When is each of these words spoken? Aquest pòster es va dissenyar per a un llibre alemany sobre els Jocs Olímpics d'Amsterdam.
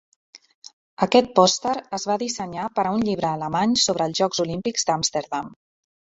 Aquest 1.05 1.27
pòster 1.39 1.73
es 1.97 2.05
va 2.11 2.15
dissenyar 2.23 2.65
per 2.79 2.85
a 2.87 2.93
un 2.99 3.03
llibre 3.09 3.29
alemany 3.33 3.75
sobre 3.83 4.07
els 4.11 4.21
Jocs 4.23 4.41
Olímpics 4.45 4.89
d'Amsterdam. 4.89 5.53